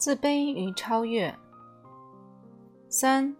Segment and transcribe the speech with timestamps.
[0.00, 1.36] 自卑与超越。
[2.88, 3.36] 三、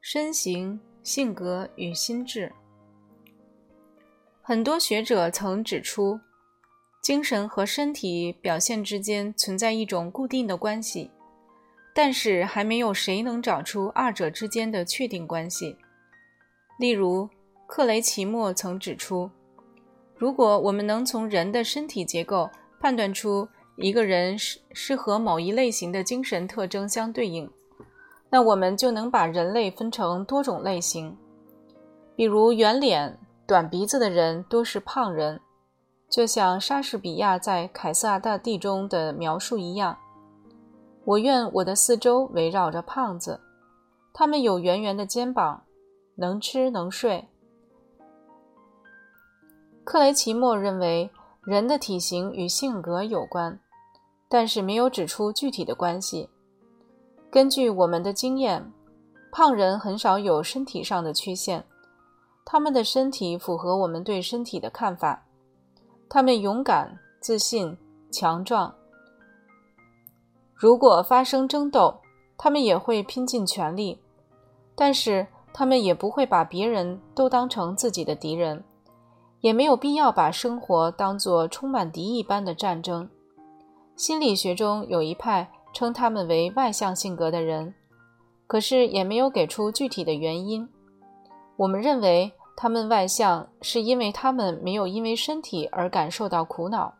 [0.00, 2.52] 身形、性格与心智。
[4.40, 6.20] 很多学者曾指出，
[7.02, 11.10] 精神和身体表现之间存在一种固定的关系，
[11.92, 15.76] 但是还没有谁能找出二者之间的确定关系。
[16.78, 17.28] 例如，
[17.66, 19.28] 克雷奇莫曾指出，
[20.14, 22.48] 如果我们能从人的身体结构
[22.78, 27.50] 判断出，一个人是是和某一类型的精神特征相对应，
[28.30, 31.16] 那我们就能把人类分成多种类型。
[32.14, 35.40] 比如圆脸、短鼻子的人多是胖人，
[36.08, 39.98] 就像莎士比亚在《凯撒大帝》中的描述一样。
[41.04, 43.40] 我愿我的四周围绕着胖子，
[44.12, 45.64] 他们有圆圆的肩膀，
[46.14, 47.28] 能吃能睡。
[49.82, 51.10] 克雷奇莫认为，
[51.42, 53.58] 人的体型与性格有关。
[54.34, 56.28] 但是没有指出具体的关系。
[57.30, 58.72] 根据我们的经验，
[59.30, 61.64] 胖人很少有身体上的缺陷，
[62.44, 65.24] 他们的身体符合我们对身体的看法。
[66.08, 67.78] 他们勇敢、自信、
[68.10, 68.74] 强壮。
[70.52, 71.96] 如果发生争斗，
[72.36, 74.00] 他们也会拼尽全力，
[74.74, 78.64] 但是他们也不会把别人都当成自己的敌人，
[79.42, 83.08] 也没有必要把生活当作充满敌意般的战争。
[83.96, 87.74] 心理学中有一派称他们为外向性格的人，
[88.46, 90.68] 可是也没有给出具体的原因。
[91.56, 96.94] 我们认为他们外向是因为他们没有因为身体而感受到苦恼。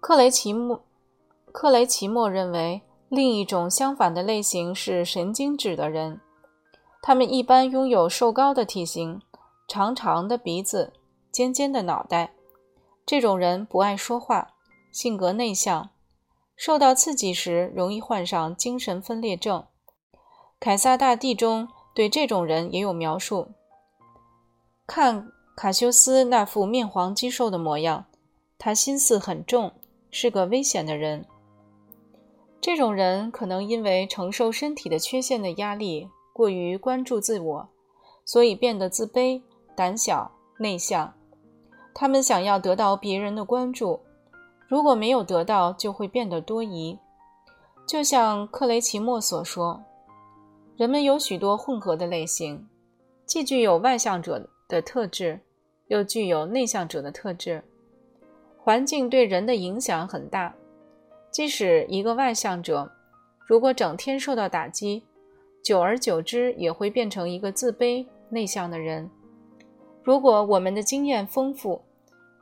[0.00, 0.82] 克雷奇莫
[1.52, 6.20] 克雷奇莫认为，另一种相反的类型是神经质的人，
[7.00, 9.20] 他们一般拥有瘦高的体型、
[9.66, 10.92] 长长的鼻子、
[11.32, 12.34] 尖尖的脑袋。
[13.06, 14.48] 这种人不爱说话。
[14.92, 15.90] 性格内向，
[16.56, 19.64] 受到刺激时容易患上精神分裂症。
[20.58, 23.48] 《凯撒大帝》中对这种人也有描述。
[24.86, 28.06] 看卡修斯那副面黄肌瘦的模样，
[28.58, 29.72] 他心思很重，
[30.10, 31.24] 是个危险的人。
[32.60, 37.68] 这种人可能因为承受身体的缺陷的压力，过于关注自我，
[38.24, 39.40] 所以变得自卑、
[39.74, 41.14] 胆小、内向。
[41.94, 44.00] 他们想要得到别人的关注。
[44.70, 46.96] 如果没有得到，就会变得多疑。
[47.88, 49.82] 就像克雷奇莫所说，
[50.76, 52.68] 人们有许多混合的类型，
[53.26, 55.40] 既具有外向者的特质，
[55.88, 57.64] 又具有内向者的特质。
[58.62, 60.54] 环境对人的影响很大。
[61.32, 62.88] 即使一个外向者，
[63.48, 65.02] 如果整天受到打击，
[65.64, 69.10] 久而久之也会变成一个自卑、内向的人。
[70.04, 71.82] 如果我们的经验丰富，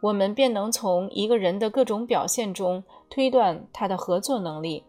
[0.00, 4.84] 我们便能从一个人的各种表现中推断他的合作能力。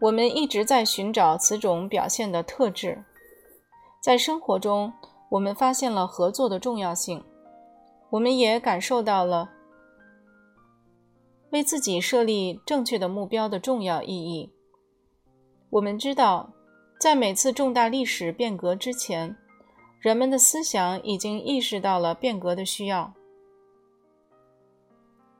[0.00, 3.04] 我们一直在寻找此种表现的特质。
[4.00, 4.92] 在生活中，
[5.28, 7.22] 我们发现了合作的重要性，
[8.10, 9.48] 我们也感受到了
[11.50, 14.50] 为自己设立正确的目标的重要意义。
[15.70, 16.50] 我们知道，
[16.98, 19.36] 在每次重大历史变革之前，
[20.00, 23.14] 人们的思想已经意识到了变革的需要。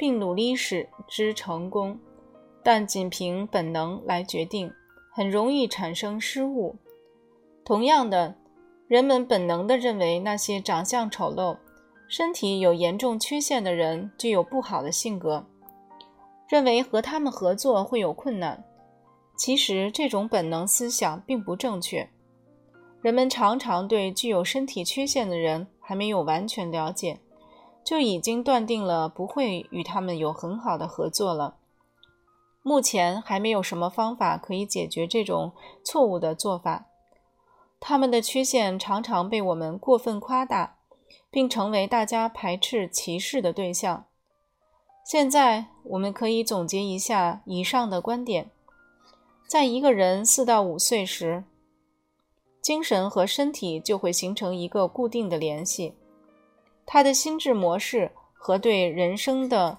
[0.02, 1.96] 并努力使之成功，
[2.60, 4.68] 但仅凭本能来决定，
[5.12, 6.74] 很容易产生失误。
[7.64, 8.34] 同样的，
[8.88, 11.56] 人们本能地认为那些长相丑陋、
[12.08, 15.46] 身体有严重缺陷的人具有不好的性格，
[16.48, 18.64] 认为和他们合作会有困难。
[19.36, 22.10] 其实，这种本能思想并不正确。
[23.02, 27.20] 人们常常对具有身体缺陷的人还没有完全了解。
[27.84, 31.56] 就已经断定了不会与他们有很好的合作了。
[32.62, 35.52] 目前还没有什么方法可以解决这种
[35.84, 36.86] 错误的做法。
[37.80, 40.76] 他们的缺陷常常被我们过分夸大，
[41.30, 44.04] 并成为大家排斥、歧视的对象。
[45.04, 48.48] 现在我们可以总结一下以上的观点：
[49.48, 51.42] 在一个人四到五岁时，
[52.60, 55.96] 精神和身体就会形成一个固定的联系。
[56.84, 59.78] 他的心智模式和对人生的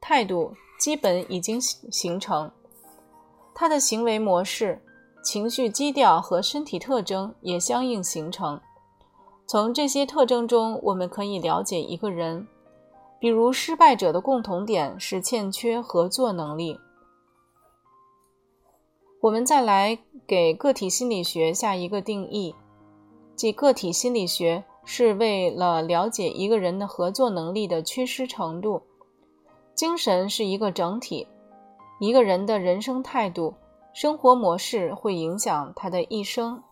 [0.00, 2.50] 态度基本已经形成，
[3.54, 4.82] 他的行为模式、
[5.22, 8.60] 情绪基调和身体特征也相应形成。
[9.46, 12.46] 从这些特征中，我们可以了解一个人。
[13.18, 16.78] 比如，失败者的共同点是欠缺合作能力。
[19.20, 22.54] 我们再来给个体心理学下一个定义，
[23.34, 24.64] 即个体心理学。
[24.84, 28.82] 是为了了解一个人的合作能力的缺失程度。
[29.74, 31.26] 精神是一个整体，
[31.98, 33.54] 一个人的人生态度、
[33.92, 36.62] 生活模式会影响他的一生。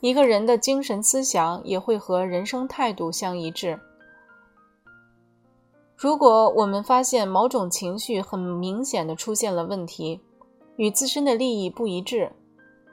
[0.00, 3.80] 一个人的精神思想也会和人生态度相一致。
[5.96, 10.20] 如果我们发现某种情绪很明显的出现了问题，
[10.76, 12.30] 与自身的利益不一致，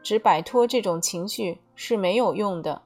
[0.02, 2.82] 只摆脱这种情绪是没有用的，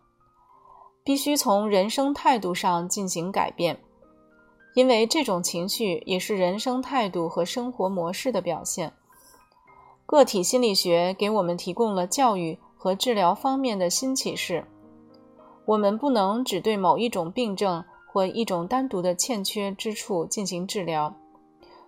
[1.06, 3.80] 必须从人生态度上进行改变，
[4.74, 8.92] 因为这种情绪也是人生态度和生活模式的表现。
[10.06, 12.60] 个体心理学给我们提供了教育。
[12.78, 14.64] 和治疗方面的新启示，
[15.66, 21.16] 我们不能只对某一种病症或一种单独的欠缺之处进行治疗，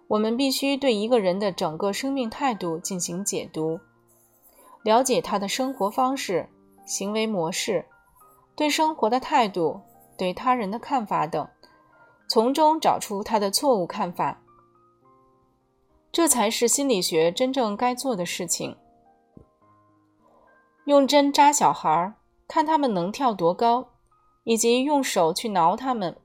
[0.07, 3.79] 我们必须对一个人的整个生命态度进行解读，
[4.81, 6.49] 了解他的生活方式、
[6.83, 7.85] 行为模式、
[8.57, 9.79] 对生活的态度、
[10.17, 11.47] 对他人的看法等，
[12.27, 14.41] 从中找出他的错误看法，
[16.11, 18.75] 这才是心理学真正该做的事情。
[20.85, 22.13] 用针扎小孩，
[22.47, 23.89] 看他们能跳多高，
[24.43, 26.17] 以及用手去挠他们，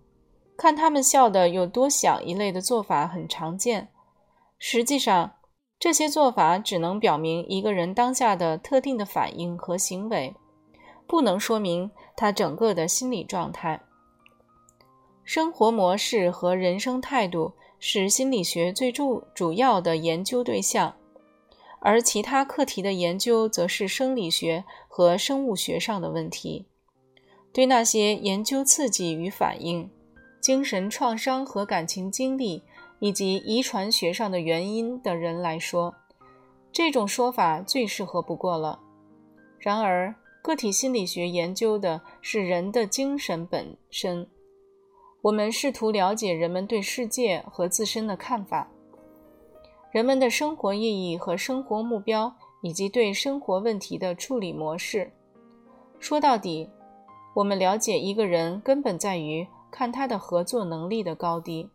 [0.57, 3.91] 看他们笑得有多响一类的做法很常见。
[4.59, 5.33] 实际上，
[5.79, 10.35] 这些做法只能表明一个人当下的特定的反应和行为，
[11.07, 13.81] 不能说明他整个的心理状态。
[15.25, 20.95] 生活模式和人生态度是心理学最主主要的研究对象。
[21.85, 26.67] 而其他课题的研究则是生理学和生物学上的问题。
[27.53, 29.91] 对那些研究刺激与反应、
[30.41, 32.63] 精神创伤和感情经历
[33.01, 35.93] 以及遗传学上的原因的人来说，
[36.73, 38.79] 这种说法最适合不过了。
[39.59, 44.27] 然而，个体心理学研究的是人的精神本身。
[45.23, 48.69] 我们试图了解人们对世界和自身的看法。
[49.93, 55.13] 人们的生活意义和生活目标，以及对生活问题的处理模式。
[56.01, 56.69] 说到底，
[57.35, 61.71] 我们了解一个人根本在于看他的合作能力的高低。